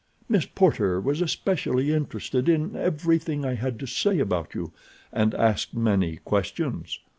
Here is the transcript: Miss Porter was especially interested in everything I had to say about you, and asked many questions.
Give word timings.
Miss 0.27 0.47
Porter 0.47 0.99
was 0.99 1.21
especially 1.21 1.93
interested 1.93 2.49
in 2.49 2.75
everything 2.75 3.45
I 3.45 3.53
had 3.53 3.77
to 3.81 3.85
say 3.85 4.17
about 4.17 4.55
you, 4.55 4.73
and 5.13 5.35
asked 5.35 5.75
many 5.75 6.15
questions. 6.25 6.99